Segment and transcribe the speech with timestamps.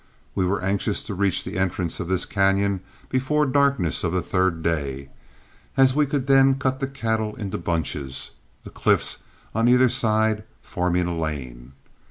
[0.33, 4.63] We were anxious to reach the entrance of this cañon before darkness on the third
[4.63, 5.11] day,
[5.77, 8.31] as we could then cut the cattle into bunches,
[8.63, 9.21] the cliffs
[9.53, 11.73] on either side forming a lane.